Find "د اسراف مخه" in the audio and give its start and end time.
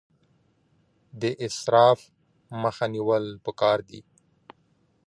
1.21-2.85